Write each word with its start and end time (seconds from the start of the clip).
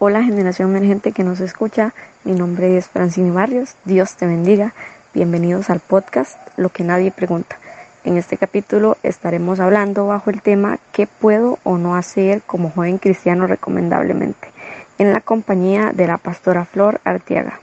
Hola 0.00 0.22
generación 0.22 0.70
emergente 0.70 1.10
que 1.10 1.24
nos 1.24 1.40
escucha, 1.40 1.92
mi 2.22 2.32
nombre 2.32 2.78
es 2.78 2.86
Francine 2.88 3.32
Barrios, 3.32 3.74
Dios 3.84 4.14
te 4.14 4.26
bendiga, 4.26 4.72
bienvenidos 5.12 5.70
al 5.70 5.80
podcast 5.80 6.38
Lo 6.56 6.68
que 6.68 6.84
nadie 6.84 7.10
pregunta. 7.10 7.58
En 8.04 8.16
este 8.16 8.36
capítulo 8.36 8.96
estaremos 9.02 9.58
hablando 9.58 10.06
bajo 10.06 10.30
el 10.30 10.40
tema 10.40 10.78
¿Qué 10.92 11.08
puedo 11.08 11.58
o 11.64 11.78
no 11.78 11.96
hacer 11.96 12.42
como 12.42 12.70
joven 12.70 12.98
cristiano 12.98 13.48
recomendablemente? 13.48 14.52
en 14.98 15.12
la 15.12 15.20
compañía 15.20 15.90
de 15.92 16.06
la 16.06 16.18
pastora 16.18 16.64
Flor 16.64 17.00
Artiaga. 17.02 17.60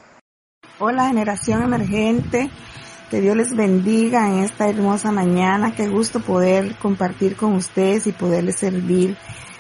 Hola 0.79 1.07
generación 1.07 1.63
emergente, 1.63 2.49
que 3.09 3.21
Dios 3.21 3.38
les 3.38 3.55
bendiga 3.55 4.27
en 4.27 4.40
esta 4.40 4.67
hermosa 4.67 5.13
mañana, 5.13 5.73
qué 5.73 5.88
gusto 5.88 6.20
poder 6.20 6.76
compartir 6.79 7.38
con 7.38 7.54
ustedes 7.54 8.07
y 8.07 8.12
poderles 8.12 8.57
servir 8.57 9.17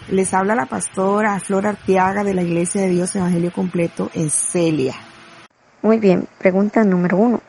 les 0.09 0.33
habla 0.33 0.55
la 0.55 0.65
pastora 0.65 1.39
Flor 1.39 1.65
Arteaga 1.65 2.23
de 2.23 2.33
la 2.33 2.43
Iglesia 2.43 2.81
de 2.81 2.89
Dios 2.89 3.15
Evangelio 3.15 3.51
Completo 3.51 4.09
en 4.13 4.29
Celia. 4.29 4.93
Muy 5.81 5.99
bien, 5.99 6.27
pregunta 6.37 6.83
número 6.83 7.17
uno. 7.17 7.41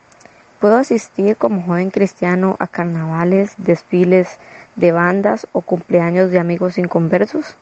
¿Puedo 0.59 0.77
asistir 0.77 1.37
como 1.37 1.61
joven 1.61 1.91
cristiano 1.91 2.55
a 2.59 2.67
carnavales, 2.67 3.53
desfiles 3.57 4.39
de 4.75 4.91
bandas 4.91 5.47
o 5.51 5.61
cumpleaños 5.61 6.31
de 6.31 6.39
amigos 6.39 6.77
inconversos? 6.77 7.55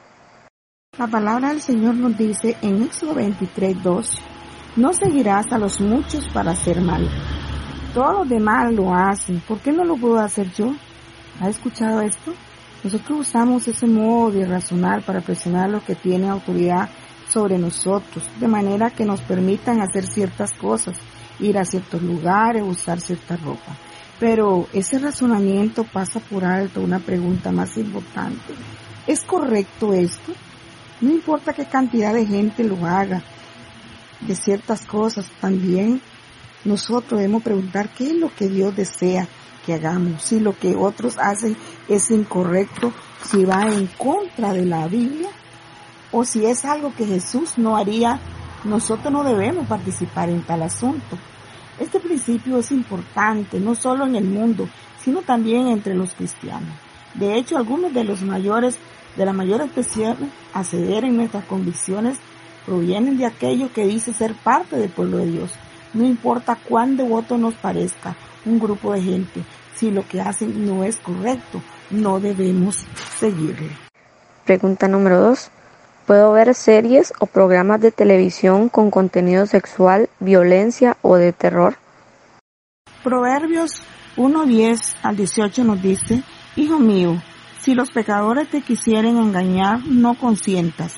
La 0.98 1.08
palabra 1.08 1.50
del 1.50 1.62
Señor 1.62 1.96
nos 1.96 2.18
dice 2.18 2.56
en 2.62 2.84
Éxodo 2.84 3.16
23, 3.16 3.84
2, 3.84 4.22
no 4.78 4.94
seguirás 4.94 5.52
a 5.52 5.58
los 5.58 5.82
muchos 5.82 6.26
para 6.30 6.52
hacer 6.52 6.80
mal. 6.80 7.10
Todos 7.94 8.20
los 8.20 8.30
demás 8.30 8.72
lo 8.74 8.94
hacen, 8.94 9.42
¿por 9.46 9.60
qué 9.60 9.74
no 9.74 9.84
lo 9.84 9.98
puedo 9.98 10.20
hacer 10.20 10.50
yo? 10.54 10.74
¿Ha 11.42 11.50
escuchado 11.50 12.00
esto? 12.00 12.34
Nosotros 12.86 13.22
usamos 13.22 13.68
ese 13.68 13.88
modo 13.88 14.30
de 14.30 14.46
razonar 14.46 15.02
para 15.02 15.20
presionar 15.20 15.72
lo 15.72 15.84
que 15.84 15.96
tiene 15.96 16.30
autoridad 16.30 16.88
sobre 17.28 17.58
nosotros, 17.58 18.24
de 18.40 18.48
manera 18.48 18.92
que 18.92 19.06
nos 19.06 19.22
permitan 19.22 19.82
hacer 19.82 20.06
ciertas 20.06 20.52
cosas, 20.54 20.96
ir 21.40 21.58
a 21.58 21.66
ciertos 21.66 22.04
lugares, 22.04 22.62
usar 22.64 23.02
cierta 23.02 23.38
ropa. 23.38 23.76
Pero 24.20 24.68
ese 24.72 25.00
razonamiento 25.00 25.84
pasa 25.84 26.20
por 26.20 26.46
alto 26.46 26.80
una 26.80 27.00
pregunta 27.00 27.52
más 27.52 27.76
importante. 27.76 28.54
¿Es 29.08 29.22
correcto 29.22 29.92
esto? 29.92 30.34
No 31.02 31.10
importa 31.10 31.54
qué 31.54 31.66
cantidad 31.66 32.14
de 32.14 32.28
gente 32.28 32.64
lo 32.64 32.86
haga, 32.86 33.24
de 34.22 34.36
ciertas 34.36 34.86
cosas 34.86 35.26
también, 35.42 36.00
nosotros 36.64 37.20
debemos 37.20 37.42
preguntar 37.42 37.90
qué 37.90 38.12
es 38.12 38.16
lo 38.16 38.32
que 38.32 38.48
Dios 38.48 38.76
desea 38.76 39.28
que 39.66 39.74
hagamos, 39.74 40.22
si 40.22 40.40
lo 40.40 40.58
que 40.58 40.76
otros 40.76 41.18
hacen 41.18 41.58
es 41.88 42.12
incorrecto, 42.12 42.94
si 43.24 43.46
va 43.46 43.68
en 43.68 43.88
contra 43.88 44.54
de 44.54 44.66
la 44.66 44.88
Biblia 44.88 45.30
o 46.12 46.24
si 46.24 46.46
es 46.46 46.66
algo 46.66 46.94
que 46.96 47.06
Jesús 47.06 47.58
no 47.58 47.76
haría, 47.76 48.20
nosotros 48.64 49.12
no 49.12 49.24
debemos 49.24 49.68
participar 49.68 50.30
en 50.30 50.44
tal 50.44 50.62
asunto. 50.64 51.18
Este 51.80 52.00
principio 52.00 52.58
es 52.60 52.72
importante 52.72 53.60
no 53.60 53.76
solo 53.76 54.06
en 54.06 54.16
el 54.16 54.26
mundo, 54.26 54.70
sino 55.04 55.22
también 55.22 55.68
entre 55.68 55.94
los 55.94 56.14
cristianos. 56.14 56.70
De 57.16 57.38
hecho, 57.38 57.58
algunos 57.58 57.94
de 57.94 58.04
los 58.04 58.22
mayores, 58.22 58.78
de 59.16 59.26
la 59.26 59.34
mayor 59.34 59.62
expresión 59.62 60.32
a 60.54 60.64
ceder 60.64 61.04
en 61.06 61.18
nuestras 61.18 61.46
convicciones 61.46 62.18
provienen 62.66 63.18
de 63.18 63.26
aquello 63.26 63.72
que 63.72 63.86
dice 63.86 64.14
ser 64.14 64.34
parte 64.34 64.78
del 64.78 64.90
pueblo 64.90 65.18
de 65.18 65.28
Dios. 65.28 65.52
No 65.96 66.04
importa 66.04 66.58
cuán 66.68 66.98
devoto 66.98 67.38
nos 67.38 67.54
parezca 67.56 68.18
un 68.46 68.60
grupo 68.60 68.92
de 68.92 69.02
gente, 69.02 69.44
si 69.76 69.92
lo 69.92 70.06
que 70.06 70.20
hacen 70.20 70.68
no 70.68 70.84
es 70.84 70.98
correcto, 70.98 71.62
no 71.90 72.20
debemos 72.20 72.86
seguirle. 73.18 73.70
Pregunta 74.44 74.90
número 74.90 75.22
dos. 75.22 75.50
¿Puedo 76.06 76.34
ver 76.34 76.54
series 76.54 77.14
o 77.20 77.26
programas 77.26 77.80
de 77.80 77.92
televisión 77.92 78.68
con 78.68 78.92
contenido 78.92 79.46
sexual, 79.46 80.10
violencia 80.20 80.98
o 81.02 81.16
de 81.16 81.32
terror? 81.32 81.78
Proverbios 83.02 83.72
1.10 84.18 84.98
al 85.02 85.16
18 85.16 85.64
nos 85.64 85.82
dice, 85.82 86.24
Hijo 86.58 86.78
mío, 86.78 87.22
si 87.62 87.74
los 87.74 87.90
pecadores 87.90 88.50
te 88.50 88.62
quisieren 88.62 89.18
engañar, 89.18 89.80
no 89.88 90.16
consientas. 90.16 90.94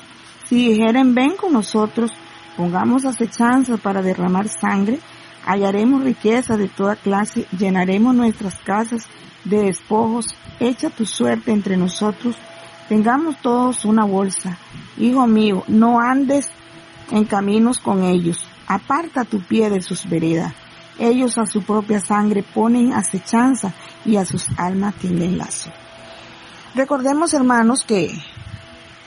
Si 0.48 0.68
dijeren, 0.68 1.14
ven 1.14 1.36
con 1.36 1.52
nosotros, 1.52 2.10
pongamos 2.58 3.04
acechanza 3.04 3.76
para 3.76 4.02
derramar 4.02 4.48
sangre, 4.48 4.98
hallaremos 5.46 6.02
riqueza 6.02 6.56
de 6.56 6.66
toda 6.66 6.96
clase, 6.96 7.46
llenaremos 7.56 8.16
nuestras 8.16 8.58
casas 8.58 9.06
de 9.44 9.62
despojos, 9.62 10.26
echa 10.58 10.90
tu 10.90 11.06
suerte 11.06 11.52
entre 11.52 11.76
nosotros, 11.76 12.36
tengamos 12.88 13.36
todos 13.42 13.84
una 13.84 14.04
bolsa. 14.04 14.58
Hijo 14.96 15.24
mío, 15.28 15.62
no 15.68 16.00
andes 16.00 16.50
en 17.12 17.24
caminos 17.26 17.78
con 17.78 18.02
ellos, 18.02 18.44
aparta 18.66 19.24
tu 19.24 19.40
pie 19.40 19.70
de 19.70 19.80
sus 19.80 20.08
veredas. 20.10 20.52
Ellos 20.98 21.38
a 21.38 21.46
su 21.46 21.62
propia 21.62 22.00
sangre 22.00 22.42
ponen 22.42 22.92
acechanza 22.92 23.72
y 24.04 24.16
a 24.16 24.24
sus 24.24 24.48
almas 24.58 24.96
tienen 24.96 25.38
lazo. 25.38 25.70
Recordemos, 26.74 27.32
hermanos, 27.34 27.84
que, 27.84 28.20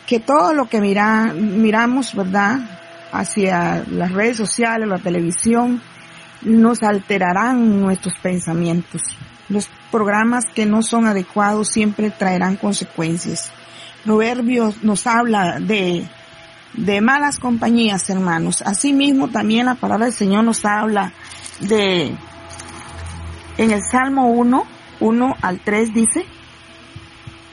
que 0.07 0.21
todo 0.21 0.53
lo 0.53 0.69
que 0.69 0.79
mira, 0.79 1.33
miramos, 1.33 2.15
¿verdad? 2.15 2.80
Hacia 3.11 3.83
las 3.89 4.11
redes 4.11 4.37
sociales, 4.37 4.87
la 4.87 4.97
televisión, 4.97 5.81
nos 6.43 6.81
alterarán 6.83 7.81
nuestros 7.81 8.15
pensamientos. 8.21 9.01
Los 9.49 9.69
programas 9.91 10.45
que 10.45 10.65
no 10.65 10.81
son 10.81 11.05
adecuados 11.05 11.67
siempre 11.67 12.09
traerán 12.09 12.55
consecuencias. 12.55 13.51
Proverbios 14.05 14.83
nos 14.83 15.05
habla 15.05 15.59
de, 15.59 16.07
de 16.73 17.01
malas 17.01 17.37
compañías, 17.37 18.09
hermanos. 18.09 18.61
Asimismo, 18.61 19.29
también 19.29 19.65
la 19.65 19.75
palabra 19.75 20.05
del 20.05 20.15
Señor 20.15 20.43
nos 20.43 20.65
habla 20.65 21.13
de, 21.59 22.15
en 23.57 23.71
el 23.71 23.81
Salmo 23.83 24.27
1, 24.29 24.63
1 25.01 25.35
al 25.41 25.59
3 25.59 25.93
dice, 25.93 26.25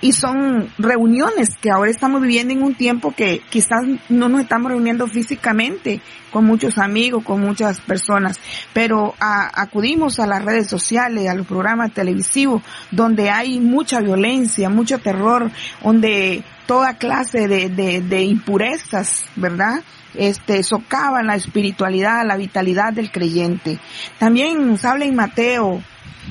y 0.00 0.12
son 0.12 0.70
reuniones 0.78 1.56
que 1.60 1.70
ahora 1.70 1.90
estamos 1.90 2.22
viviendo 2.22 2.54
en 2.54 2.62
un 2.62 2.74
tiempo 2.74 3.12
que 3.14 3.40
quizás 3.50 3.82
no 4.08 4.28
nos 4.28 4.42
estamos 4.42 4.70
reuniendo 4.70 5.06
físicamente 5.06 6.00
con 6.30 6.44
muchos 6.44 6.78
amigos, 6.78 7.24
con 7.24 7.40
muchas 7.40 7.80
personas, 7.80 8.38
pero 8.72 9.14
acudimos 9.18 10.20
a 10.20 10.26
las 10.26 10.44
redes 10.44 10.68
sociales, 10.68 11.28
a 11.28 11.34
los 11.34 11.46
programas 11.46 11.92
televisivos, 11.92 12.62
donde 12.90 13.30
hay 13.30 13.60
mucha 13.60 14.00
violencia, 14.00 14.70
mucho 14.70 14.98
terror, 14.98 15.50
donde 15.82 16.44
toda 16.66 16.94
clase 16.94 17.48
de, 17.48 17.68
de, 17.68 18.00
de 18.00 18.22
impurezas, 18.22 19.24
¿verdad? 19.36 19.82
Este, 20.14 20.62
socavan 20.62 21.26
la 21.26 21.36
espiritualidad, 21.36 22.26
la 22.26 22.36
vitalidad 22.36 22.92
del 22.92 23.10
creyente. 23.10 23.78
También 24.18 24.66
nos 24.66 24.84
habla 24.84 25.04
en 25.04 25.14
Mateo 25.14 25.82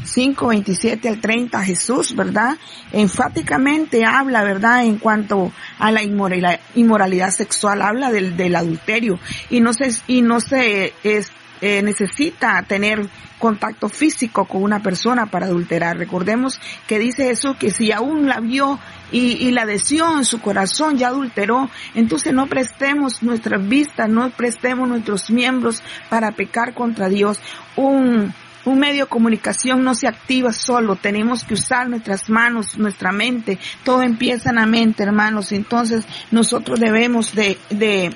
5, 0.03 0.47
27 0.47 1.09
al 1.09 1.19
30, 1.19 1.63
Jesús, 1.63 2.15
¿verdad? 2.15 2.57
Enfáticamente 2.91 4.05
habla, 4.05 4.43
¿verdad? 4.43 4.83
En 4.83 4.97
cuanto 4.97 5.51
a 5.77 5.91
la 5.91 6.03
inmoralidad, 6.03 7.31
sexual, 7.31 7.81
habla 7.81 8.11
del, 8.11 8.35
del, 8.35 8.55
adulterio 8.55 9.19
y 9.49 9.61
no 9.61 9.73
se, 9.73 9.91
y 10.07 10.21
no 10.21 10.39
se 10.39 10.93
es, 11.03 11.31
eh, 11.61 11.81
necesita 11.81 12.63
tener 12.63 13.09
contacto 13.37 13.89
físico 13.89 14.45
con 14.45 14.63
una 14.63 14.81
persona 14.81 15.25
para 15.25 15.47
adulterar. 15.47 15.97
Recordemos 15.97 16.59
que 16.87 16.99
dice 16.99 17.25
Jesús 17.25 17.57
que 17.57 17.71
si 17.71 17.91
aún 17.91 18.27
la 18.27 18.39
vio 18.39 18.79
y, 19.11 19.47
y 19.47 19.51
la 19.51 19.65
deseó 19.65 20.17
en 20.17 20.25
su 20.25 20.39
corazón, 20.39 20.97
ya 20.97 21.07
adulteró, 21.07 21.69
entonces 21.95 22.33
no 22.33 22.47
prestemos 22.47 23.23
nuestras 23.23 23.67
vistas, 23.67 24.09
no 24.09 24.29
prestemos 24.29 24.87
nuestros 24.87 25.29
miembros 25.31 25.81
para 26.09 26.31
pecar 26.31 26.73
contra 26.73 27.09
Dios. 27.09 27.41
Un, 27.75 28.33
un 28.65 28.79
medio 28.79 29.05
de 29.05 29.09
comunicación 29.09 29.83
no 29.83 29.95
se 29.95 30.07
activa 30.07 30.53
solo, 30.53 30.95
tenemos 30.95 31.43
que 31.43 31.53
usar 31.53 31.89
nuestras 31.89 32.29
manos, 32.29 32.77
nuestra 32.77 33.11
mente, 33.11 33.59
todo 33.83 34.01
empieza 34.01 34.49
en 34.49 34.57
la 34.57 34.65
mente, 34.65 35.03
hermanos, 35.03 35.51
entonces 35.51 36.05
nosotros 36.31 36.79
debemos 36.79 37.33
de, 37.35 37.57
de 37.69 38.13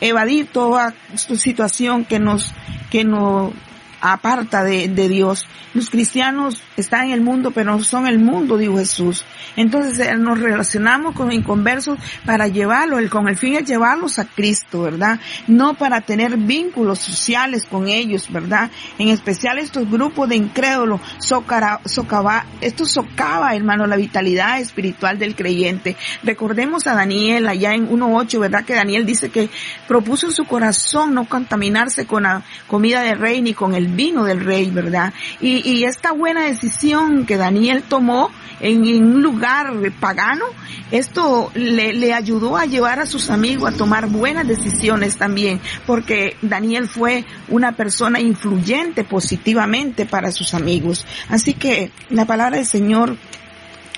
evadir 0.00 0.46
toda 0.46 0.94
situación 1.14 2.04
que 2.04 2.18
nos, 2.18 2.52
que 2.90 3.04
nos 3.04 3.52
aparta 4.00 4.62
de, 4.62 4.88
de, 4.88 5.08
Dios. 5.08 5.46
Los 5.74 5.90
cristianos 5.90 6.62
están 6.76 7.06
en 7.06 7.12
el 7.12 7.20
mundo, 7.20 7.50
pero 7.50 7.72
no 7.72 7.82
son 7.82 8.06
el 8.06 8.18
mundo, 8.18 8.56
dijo 8.56 8.78
Jesús. 8.78 9.24
Entonces 9.56 9.98
eh, 9.98 10.16
nos 10.16 10.38
relacionamos 10.38 11.14
con 11.14 11.32
inconversos 11.32 11.98
para 12.24 12.48
llevarlo, 12.48 12.98
el, 12.98 13.10
con 13.10 13.28
el 13.28 13.36
fin 13.36 13.54
de 13.54 13.64
llevarlos 13.64 14.18
a 14.18 14.24
Cristo, 14.24 14.82
¿verdad? 14.82 15.18
No 15.46 15.74
para 15.74 16.00
tener 16.00 16.36
vínculos 16.36 16.98
sociales 16.98 17.66
con 17.66 17.88
ellos, 17.88 18.30
¿verdad? 18.30 18.70
En 18.98 19.08
especial 19.08 19.58
estos 19.58 19.90
grupos 19.90 20.28
de 20.28 20.36
incrédulos, 20.36 21.00
socara, 21.18 21.80
socava, 21.84 22.44
esto 22.60 22.84
socava, 22.84 23.54
hermano, 23.54 23.86
la 23.86 23.96
vitalidad 23.96 24.60
espiritual 24.60 25.18
del 25.18 25.34
creyente. 25.34 25.96
Recordemos 26.22 26.86
a 26.86 26.94
Daniel 26.94 27.48
allá 27.48 27.74
en 27.74 27.88
1.8, 27.88 28.38
¿verdad? 28.40 28.64
Que 28.64 28.74
Daniel 28.74 29.06
dice 29.06 29.30
que 29.30 29.48
propuso 29.88 30.26
en 30.26 30.32
su 30.32 30.44
corazón 30.44 31.14
no 31.14 31.28
contaminarse 31.28 32.06
con 32.06 32.24
la 32.24 32.42
comida 32.66 33.02
del 33.02 33.18
rey 33.18 33.40
ni 33.40 33.54
con 33.54 33.74
el 33.74 33.88
vino 33.96 34.24
del 34.24 34.44
rey, 34.44 34.70
¿verdad? 34.70 35.12
Y, 35.40 35.84
esta 35.84 36.12
buena 36.12 36.44
decisión 36.44 37.26
que 37.26 37.36
Daniel 37.36 37.82
tomó 37.82 38.30
en, 38.60 38.82
un 38.82 39.22
lugar 39.22 39.72
pagano, 40.00 40.44
esto 40.90 41.50
le, 41.54 41.92
le, 41.92 42.12
ayudó 42.12 42.56
a 42.56 42.66
llevar 42.66 43.00
a 43.00 43.06
sus 43.06 43.30
amigos 43.30 43.72
a 43.72 43.76
tomar 43.76 44.08
buenas 44.08 44.46
decisiones 44.46 45.16
también, 45.16 45.60
porque 45.86 46.36
Daniel 46.42 46.88
fue 46.88 47.24
una 47.48 47.72
persona 47.72 48.20
influyente 48.20 49.04
positivamente 49.04 50.06
para 50.06 50.30
sus 50.30 50.54
amigos. 50.54 51.06
Así 51.28 51.54
que 51.54 51.90
la 52.10 52.24
palabra 52.24 52.56
del 52.56 52.66
Señor 52.66 53.16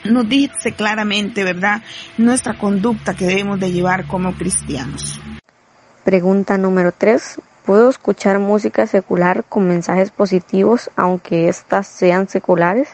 nos 0.05 0.29
dice 0.29 0.73
claramente, 0.73 1.45
¿verdad?, 1.45 1.83
nuestra 2.17 2.55
conducta 2.59 3.15
que 3.15 3.27
debemos 3.27 3.59
de 3.61 3.73
llevar 3.73 4.07
como 4.07 4.35
cristianos. 4.35 5.21
Pregunta 6.05 6.57
número 6.57 6.93
3. 6.93 7.41
¿Puedo 7.69 7.91
escuchar 7.91 8.39
música 8.39 8.87
secular 8.87 9.45
con 9.47 9.69
mensajes 9.69 10.11
positivos 10.11 10.91
aunque 10.97 11.51
éstas 11.51 11.87
sean 11.87 12.27
seculares? 12.27 12.89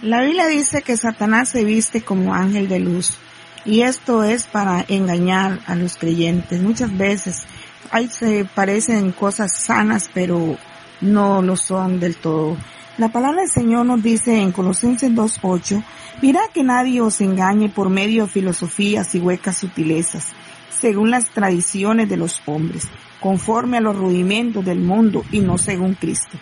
La 0.00 0.20
Biblia 0.20 0.46
dice 0.46 0.82
que 0.82 0.96
Satanás 0.96 1.48
se 1.48 1.64
viste 1.64 2.00
como 2.00 2.34
ángel 2.34 2.68
de 2.68 2.78
luz 2.78 3.18
y 3.64 3.82
esto 3.82 4.22
es 4.22 4.46
para 4.46 4.84
engañar 4.86 5.58
a 5.66 5.74
los 5.74 5.96
creyentes. 5.96 6.62
Muchas 6.62 6.96
veces 6.96 7.46
ahí 7.90 8.06
se 8.06 8.44
parecen 8.44 9.10
cosas 9.10 9.50
sanas 9.52 10.08
pero 10.14 10.56
no 11.00 11.42
lo 11.42 11.56
son 11.56 11.98
del 11.98 12.14
todo. 12.14 12.56
La 12.96 13.08
palabra 13.08 13.40
del 13.40 13.50
Señor 13.50 13.86
nos 13.86 14.00
dice 14.00 14.40
en 14.40 14.52
Colosenses 14.52 15.10
2.8, 15.10 15.82
mira 16.22 16.42
que 16.54 16.62
nadie 16.62 17.00
os 17.00 17.20
engañe 17.20 17.68
por 17.70 17.90
medio 17.90 18.26
de 18.26 18.30
filosofías 18.30 19.16
y 19.16 19.18
huecas 19.18 19.58
sutilezas, 19.58 20.28
según 20.84 21.10
las 21.10 21.30
tradiciones 21.30 22.10
de 22.10 22.18
los 22.18 22.42
hombres 22.44 22.88
conforme 23.18 23.78
a 23.78 23.80
los 23.80 23.96
rudimentos 23.96 24.62
del 24.66 24.80
mundo 24.80 25.24
y 25.32 25.38
no 25.38 25.56
según 25.56 25.94
Cristo, 25.94 26.38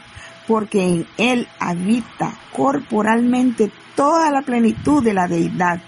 porque 0.49 0.83
en 0.83 1.07
Él 1.17 1.47
habita 1.61 2.35
corporalmente 2.53 3.71
toda 3.95 4.33
la 4.33 4.43
plenitud 4.43 5.01
de 5.01 5.15
la 5.15 5.29
deidad, 5.29 5.81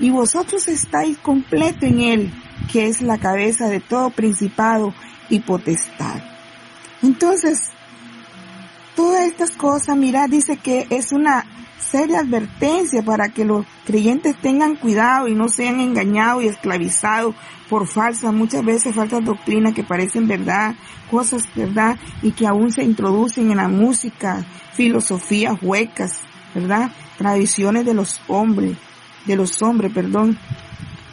y 0.00 0.10
vosotros 0.10 0.66
estáis 0.66 1.16
completo 1.18 1.86
en 1.86 2.00
Él, 2.00 2.34
que 2.72 2.88
es 2.88 3.02
la 3.02 3.18
cabeza 3.18 3.68
de 3.68 3.78
todo 3.78 4.10
principado 4.10 4.92
y 5.28 5.38
potestad. 5.38 6.20
Entonces, 7.04 7.70
todas 8.96 9.26
estas 9.26 9.52
cosas, 9.52 9.96
mira, 9.96 10.26
dice 10.26 10.56
que 10.56 10.88
es 10.90 11.12
una 11.12 11.46
seria 11.82 12.20
advertencia 12.20 13.02
para 13.02 13.28
que 13.28 13.44
los 13.44 13.66
creyentes 13.84 14.36
tengan 14.40 14.76
cuidado 14.76 15.28
y 15.28 15.34
no 15.34 15.48
sean 15.48 15.80
engañados 15.80 16.44
y 16.44 16.46
esclavizados 16.46 17.34
por 17.68 17.86
falsas, 17.86 18.32
muchas 18.32 18.64
veces 18.64 18.94
falsas 18.94 19.24
doctrinas 19.24 19.74
que 19.74 19.82
parecen 19.82 20.28
verdad, 20.28 20.74
cosas 21.10 21.42
verdad 21.54 21.96
y 22.22 22.32
que 22.32 22.46
aún 22.46 22.72
se 22.72 22.84
introducen 22.84 23.50
en 23.50 23.56
la 23.56 23.68
música, 23.68 24.44
filosofías 24.72 25.58
huecas, 25.60 26.20
verdad, 26.54 26.90
tradiciones 27.18 27.84
de 27.84 27.94
los 27.94 28.20
hombres, 28.28 28.76
de 29.26 29.36
los 29.36 29.60
hombres, 29.62 29.92
perdón. 29.92 30.38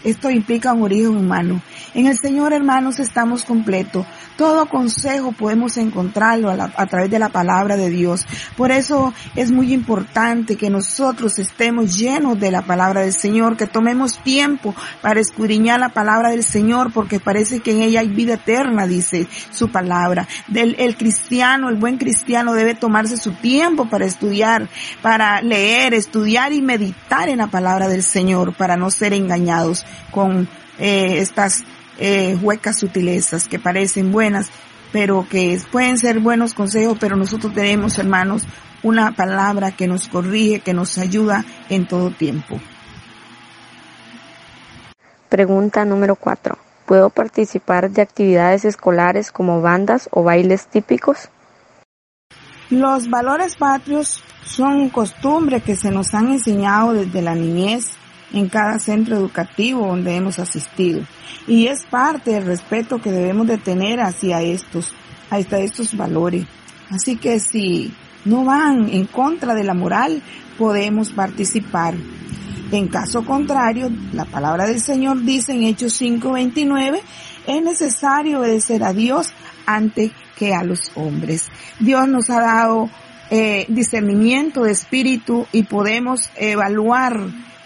Esto 0.04 0.30
implica 0.30 0.74
un 0.74 0.83
origen 0.83 1.18
humano. 1.18 1.62
En 1.94 2.07
el 2.07 2.18
Señor, 2.18 2.54
hermanos, 2.54 3.00
estamos 3.00 3.44
completos. 3.44 4.06
Todo 4.39 4.68
consejo 4.68 5.33
podemos 5.33 5.75
encontrarlo 5.75 6.50
a, 6.50 6.86
través 6.86 7.12
de 7.12 7.19
la 7.19 7.27
palabra 7.27 7.75
de 7.75 7.89
Dios. 7.89 8.25
Por 8.56 8.71
eso 8.71 9.13
es 9.36 9.51
muy 9.51 9.74
importante 9.74 10.56
que 10.56 10.69
nosotros 10.69 11.39
estemos 11.39 11.97
llenos 11.97 12.39
de 12.39 12.50
la 12.50 12.62
palabra 12.62 13.01
del 13.01 13.12
Señor, 13.12 13.57
que 13.57 13.68
tomemos 13.68 14.18
tiempo 14.19 14.74
para 15.01 15.19
escudriñar 15.19 15.81
la 15.81 15.89
palabra 15.89 16.30
del 16.30 16.45
Señor, 16.45 16.94
porque 16.94 17.19
parece 17.19 17.59
que 17.59 17.71
en 17.71 17.81
ella 17.81 18.00
hay 18.00 18.07
vida 18.07 18.36
eterna, 18.36 18.88
dice 18.88 19.27
su 19.51 19.74
palabra. 19.74 20.25
El 20.56 20.95
cristiano, 20.95 21.68
el 21.68 21.75
buen 21.75 21.97
cristiano 21.97 22.53
debe 22.53 22.75
tomarse 22.75 23.18
su 23.18 23.33
tiempo 23.33 23.89
para 23.89 24.06
estudiar, 24.06 24.69
para 25.01 25.41
leer, 25.41 25.94
estudiar 25.94 26.53
y 26.53 26.62
meditar 26.62 27.27
en 27.27 27.39
la 27.39 27.47
palabra 27.47 27.89
del 27.89 28.03
Señor, 28.03 28.56
para 28.56 28.77
no 28.77 28.89
ser 28.89 29.12
engañados 29.12 29.86
con 30.12 30.47
eh, 30.77 31.18
estas 31.18 31.65
eh, 32.00 32.38
huecas 32.42 32.80
sutilezas 32.80 33.48
que 33.48 33.60
parecen 33.60 34.12
buenas, 34.12 34.50
pero 34.92 35.28
que 35.30 35.60
pueden 35.72 35.98
ser 35.98 36.19
buenos 36.19 36.54
consejos, 36.54 36.98
pero 37.00 37.16
nosotros 37.16 37.54
tenemos, 37.54 38.00
hermanos, 38.00 38.44
una 38.84 39.12
palabra 39.12 39.72
que 39.72 39.88
nos 39.88 40.07
corrige, 40.07 40.62
que 40.62 40.74
nos 40.74 40.98
ayuda 40.98 41.44
en 41.69 41.88
todo 41.88 42.12
tiempo. 42.12 42.60
Pregunta 45.28 45.86
número 45.86 46.16
4. 46.16 46.57
¿Puedo 46.86 47.12
participar 47.12 47.92
de 47.92 48.01
actividades 48.01 48.66
escolares 48.66 49.31
como 49.31 49.62
bandas 49.62 50.10
o 50.12 50.24
bailes 50.24 50.66
típicos? 50.68 51.30
Los 52.72 53.10
valores 53.10 53.56
patrios 53.56 54.24
son 54.44 54.90
costumbres 54.90 55.63
que 55.63 55.75
se 55.75 55.92
nos 55.92 56.13
han 56.13 56.30
enseñado 56.30 56.94
desde 56.94 57.22
la 57.22 57.36
niñez 57.36 57.99
en 58.33 58.49
cada 58.49 58.79
centro 58.79 59.15
educativo 59.15 59.87
donde 59.87 60.15
hemos 60.15 60.39
asistido. 60.39 61.01
Y 61.47 61.67
es 61.67 61.85
parte 61.85 62.31
del 62.31 62.45
respeto 62.45 63.01
que 63.01 63.11
debemos 63.11 63.47
de 63.47 63.57
tener 63.57 63.99
hacia 63.99 64.41
estos, 64.41 64.93
hacia 65.29 65.59
estos 65.59 65.95
valores. 65.95 66.45
Así 66.89 67.17
que 67.17 67.39
si 67.39 67.93
no 68.25 68.45
van 68.45 68.89
en 68.89 69.05
contra 69.05 69.53
de 69.53 69.63
la 69.63 69.74
moral, 69.74 70.21
podemos 70.57 71.12
participar. 71.12 71.95
En 72.71 72.88
caso 72.88 73.25
contrario, 73.25 73.89
la 74.13 74.25
palabra 74.25 74.67
del 74.67 74.79
Señor 74.79 75.24
dice 75.24 75.53
en 75.53 75.63
Hechos 75.63 76.00
5:29, 76.00 77.01
es 77.48 77.63
necesario 77.63 78.39
obedecer 78.39 78.83
a 78.83 78.93
Dios 78.93 79.29
antes 79.65 80.12
que 80.36 80.53
a 80.53 80.63
los 80.63 80.91
hombres. 80.95 81.48
Dios 81.79 82.07
nos 82.07 82.29
ha 82.29 82.41
dado 82.41 82.89
eh, 83.31 83.65
discernimiento 83.67 84.63
de 84.63 84.71
espíritu 84.71 85.45
y 85.51 85.63
podemos 85.63 86.29
evaluar 86.36 87.19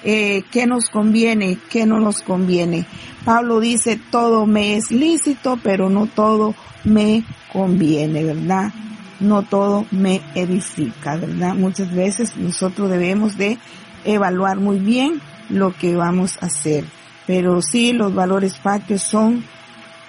eh, 0.03 0.43
qué 0.51 0.67
nos 0.67 0.89
conviene, 0.89 1.57
qué 1.69 1.85
no 1.85 1.99
nos 1.99 2.21
conviene. 2.21 2.85
Pablo 3.23 3.61
dice, 3.61 3.97
todo 4.11 4.45
me 4.45 4.75
es 4.75 4.91
lícito, 4.91 5.57
pero 5.63 5.89
no 5.89 6.07
todo 6.07 6.53
me 6.83 7.23
conviene, 7.53 8.25
¿verdad? 8.25 8.73
No 9.21 9.43
todo 9.43 9.85
me 9.91 10.19
edifica, 10.35 11.15
¿verdad? 11.15 11.55
Muchas 11.55 11.93
veces 11.95 12.35
nosotros 12.35 12.89
debemos 12.89 13.37
de 13.37 13.57
evaluar 14.03 14.57
muy 14.57 14.79
bien 14.79 15.21
lo 15.47 15.73
que 15.73 15.95
vamos 15.95 16.37
a 16.41 16.47
hacer. 16.47 16.83
Pero 17.25 17.61
sí, 17.61 17.93
los 17.93 18.13
valores 18.13 18.55
patrios 18.55 19.01
son, 19.01 19.45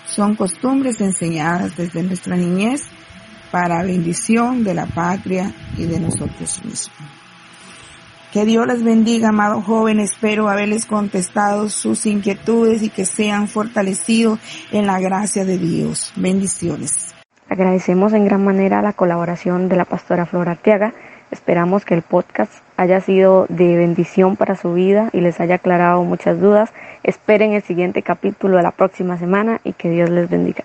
son 0.08 0.34
costumbres 0.34 1.00
enseñadas 1.00 1.76
desde 1.76 2.02
nuestra 2.02 2.36
niñez 2.36 2.82
para 3.54 3.84
bendición 3.84 4.64
de 4.64 4.74
la 4.74 4.86
patria 4.86 5.52
y 5.78 5.86
de 5.86 6.00
nosotros 6.00 6.60
mismos. 6.64 6.90
Que 8.32 8.44
Dios 8.44 8.66
les 8.66 8.82
bendiga, 8.82 9.28
amados 9.28 9.64
jóvenes. 9.64 10.10
Espero 10.10 10.48
haberles 10.48 10.86
contestado 10.86 11.68
sus 11.68 12.04
inquietudes 12.04 12.82
y 12.82 12.90
que 12.90 13.04
sean 13.04 13.46
fortalecidos 13.46 14.40
en 14.72 14.88
la 14.88 14.98
gracia 14.98 15.44
de 15.44 15.58
Dios. 15.58 16.12
Bendiciones. 16.16 17.14
Agradecemos 17.48 18.12
en 18.12 18.24
gran 18.24 18.44
manera 18.44 18.82
la 18.82 18.92
colaboración 18.92 19.68
de 19.68 19.76
la 19.76 19.84
pastora 19.84 20.26
Flora 20.26 20.50
Arteaga. 20.50 20.92
Esperamos 21.30 21.84
que 21.84 21.94
el 21.94 22.02
podcast 22.02 22.52
haya 22.76 23.00
sido 23.02 23.46
de 23.48 23.76
bendición 23.76 24.34
para 24.34 24.56
su 24.56 24.74
vida 24.74 25.10
y 25.12 25.20
les 25.20 25.38
haya 25.38 25.54
aclarado 25.54 26.02
muchas 26.02 26.40
dudas. 26.40 26.72
Esperen 27.04 27.52
el 27.52 27.62
siguiente 27.62 28.02
capítulo 28.02 28.56
de 28.56 28.64
la 28.64 28.72
próxima 28.72 29.16
semana 29.16 29.60
y 29.62 29.74
que 29.74 29.90
Dios 29.90 30.10
les 30.10 30.28
bendiga. 30.28 30.64